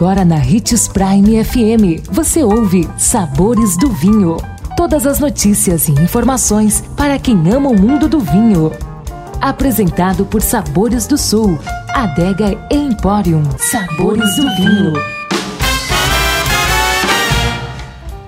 Agora 0.00 0.24
na 0.24 0.36
Ritz 0.36 0.88
Prime 0.88 1.44
FM, 1.44 2.08
você 2.10 2.42
ouve 2.42 2.88
Sabores 2.96 3.76
do 3.76 3.90
Vinho. 3.90 4.38
Todas 4.74 5.06
as 5.06 5.20
notícias 5.20 5.88
e 5.88 5.92
informações 5.92 6.82
para 6.96 7.18
quem 7.18 7.36
ama 7.52 7.68
o 7.68 7.78
mundo 7.78 8.08
do 8.08 8.18
vinho. 8.18 8.72
Apresentado 9.42 10.24
por 10.24 10.40
Sabores 10.40 11.06
do 11.06 11.18
Sul, 11.18 11.58
Adega 11.90 12.58
Emporium. 12.70 13.42
Sabores 13.58 14.36
do 14.36 14.56
Vinho. 14.56 14.94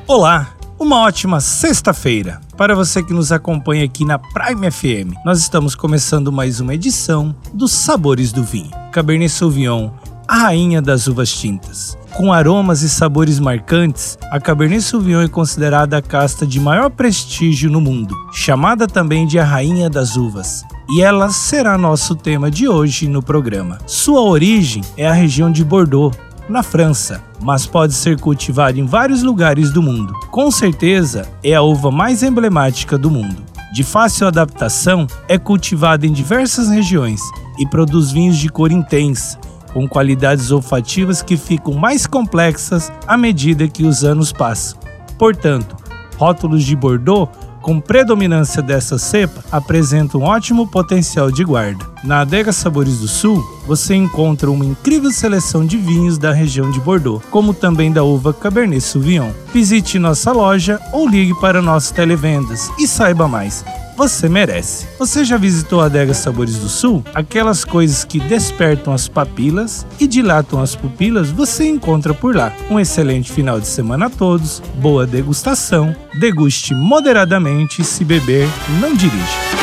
Olá, 0.07 0.51
uma 0.79 0.99
ótima 0.99 1.41
sexta-feira. 1.41 2.39
Para 2.55 2.75
você 2.75 3.03
que 3.03 3.15
nos 3.15 3.33
acompanha 3.33 3.87
aqui 3.87 4.05
na 4.05 4.19
Prime 4.19 4.71
FM, 4.71 5.17
nós 5.25 5.39
estamos 5.39 5.75
começando 5.75 6.31
mais 6.31 6.61
uma 6.61 6.75
edição 6.75 7.35
dos 7.51 7.73
Sabores 7.73 8.31
do 8.31 8.45
Vinho. 8.45 8.71
Cabernet 8.93 9.33
Sauvignon 9.33 9.89
a 10.33 10.45
rainha 10.45 10.81
das 10.81 11.07
uvas 11.09 11.31
tintas. 11.31 11.95
Com 12.15 12.33
aromas 12.33 12.81
e 12.81 12.89
sabores 12.89 13.39
marcantes, 13.39 14.17
a 14.31 14.41
Cabernet 14.41 14.81
Sauvignon 14.81 15.21
é 15.21 15.29
considerada 15.29 15.99
a 15.99 16.01
casta 16.01 16.47
de 16.47 16.59
maior 16.59 16.89
prestígio 16.89 17.71
no 17.71 17.83
mundo, 17.83 18.17
chamada 18.33 18.87
também 18.87 19.27
de 19.27 19.39
a 19.39 19.45
rainha 19.45 19.91
das 19.91 20.17
uvas. 20.17 20.65
E 20.89 21.03
ela 21.03 21.29
será 21.29 21.77
nosso 21.77 22.17
tema 22.17 22.51
de 22.51 22.67
hoje 22.67 23.07
no 23.09 23.23
programa. 23.23 23.77
Sua 23.87 24.23
origem 24.23 24.83
é 24.97 25.07
a 25.07 25.13
região 25.13 25.53
de 25.53 25.63
Bordeaux, 25.63 26.17
na 26.49 26.63
França, 26.63 27.23
mas 27.43 27.67
pode 27.67 27.93
ser 27.93 28.19
cultivada 28.19 28.81
em 28.81 28.87
vários 28.87 29.23
lugares 29.23 29.71
do 29.71 29.83
mundo. 29.83 30.15
Com 30.31 30.51
certeza, 30.51 31.29
é 31.45 31.55
a 31.55 31.61
uva 31.61 31.91
mais 31.91 32.23
emblemática 32.23 32.97
do 32.97 33.11
mundo. 33.11 33.37
De 33.71 33.85
fácil 33.85 34.27
adaptação, 34.27 35.07
é 35.29 35.37
cultivada 35.37 36.07
em 36.07 36.13
diversas 36.13 36.71
regiões 36.71 37.21
e 37.59 37.67
produz 37.67 38.11
vinhos 38.11 38.39
de 38.39 38.49
cor 38.49 38.73
intensa, 38.73 39.39
com 39.73 39.89
qualidades 39.89 40.51
olfativas 40.51 41.23
que 41.23 41.37
ficam 41.37 41.75
mais 41.75 42.07
complexas 42.07 42.93
à 43.07 43.17
medida 43.17 43.69
que 43.69 43.85
os 43.85 44.05
anos 44.05 44.33
passam. 44.33 44.79
Portanto, 45.19 45.77
rótulos 46.17 46.65
de 46.65 46.77
Bordeaux 46.77 47.31
com 47.61 47.81
predominância 47.81 48.61
dessa 48.61 48.99
cepa 48.99 49.45
apresentam 49.51 50.21
um 50.21 50.25
ótimo 50.25 50.69
potencial 50.69 51.31
de 51.31 51.45
guarda. 51.45 51.92
Na 52.03 52.21
Adega 52.21 52.53
Sabores 52.53 52.99
do 52.99 53.07
Sul, 53.09 53.43
você 53.67 53.95
encontra 53.95 54.51
uma 54.51 54.65
incrível 54.65 55.11
seleção 55.11 55.65
de 55.65 55.77
vinhos 55.77 56.19
da 56.19 56.33
região 56.33 56.71
de 56.71 56.81
Bordeaux, 56.81 57.25
como 57.31 57.55
também 57.55 57.93
da 57.93 58.03
uva 58.03 58.35
Cabernet 58.35 58.81
Sauvignon. 58.81 59.31
Visite 59.53 59.99
nossa 59.99 60.33
loja 60.33 60.81
ou 60.93 61.09
ligue 61.09 61.39
para 61.41 61.63
nossas 61.63 61.93
televendas 61.93 62.71
e 62.79 62.89
saiba 62.89 63.29
mais 63.29 63.65
você 63.97 64.29
merece. 64.29 64.89
Você 64.99 65.25
já 65.25 65.37
visitou 65.37 65.81
a 65.81 65.87
Adega 65.87 66.15
Sabores 66.15 66.57
do 66.59 66.69
Sul? 66.69 67.05
Aquelas 67.15 67.65
coisas 67.65 68.05
que 68.05 68.19
despertam 68.19 68.93
as 68.93 69.07
papilas 69.07 69.87
e 70.01 70.07
dilatam 70.07 70.61
as 70.61 70.75
pupilas, 70.75 71.31
você 71.31 71.69
encontra 71.69 72.15
por 72.15 72.35
lá. 72.35 72.53
Um 72.71 72.81
excelente 72.81 73.31
final 73.31 73.61
de 73.61 73.67
semana 73.67 74.07
a 74.07 74.11
todos, 74.11 74.63
boa 74.77 75.07
degustação, 75.07 75.95
deguste 76.19 76.75
moderadamente, 76.75 77.85
se 77.85 78.05
beber, 78.05 78.49
não 78.81 78.95
dirija. 78.95 79.62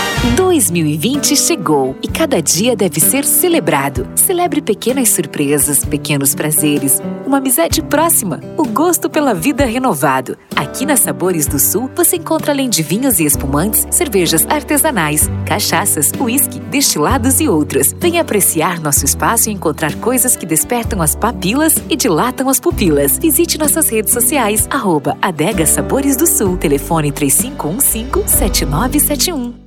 2020 0.59 1.37
chegou 1.37 1.95
e 2.03 2.07
cada 2.07 2.41
dia 2.41 2.75
deve 2.75 2.99
ser 2.99 3.23
celebrado. 3.23 4.05
Celebre 4.15 4.61
pequenas 4.61 5.09
surpresas, 5.09 5.85
pequenos 5.85 6.35
prazeres, 6.35 7.01
uma 7.25 7.37
amizade 7.37 7.81
próxima, 7.81 8.41
o 8.57 8.65
gosto 8.67 9.09
pela 9.09 9.33
vida 9.33 9.63
renovado. 9.63 10.37
Aqui 10.55 10.85
na 10.85 10.97
Sabores 10.97 11.47
do 11.47 11.57
Sul 11.57 11.89
você 11.95 12.17
encontra 12.17 12.51
além 12.51 12.69
de 12.69 12.83
vinhos 12.83 13.19
e 13.19 13.25
espumantes, 13.25 13.87
cervejas 13.89 14.45
artesanais, 14.47 15.29
cachaças, 15.45 16.11
uísque, 16.19 16.59
destilados 16.59 17.39
e 17.39 17.47
outras. 17.47 17.93
Venha 17.97 18.21
apreciar 18.21 18.81
nosso 18.81 19.05
espaço 19.05 19.49
e 19.49 19.53
encontrar 19.53 19.95
coisas 19.95 20.35
que 20.35 20.45
despertam 20.45 21.01
as 21.01 21.15
papilas 21.15 21.75
e 21.89 21.95
dilatam 21.95 22.49
as 22.49 22.59
pupilas. 22.59 23.17
Visite 23.17 23.57
nossas 23.57 23.87
redes 23.87 24.11
sociais, 24.11 24.67
arroba 24.69 25.17
Adega 25.21 25.65
Sabores 25.65 26.17
do 26.17 26.27
Sul, 26.27 26.57
telefone 26.57 27.11
3515 27.11 28.27
7971. 28.27 29.58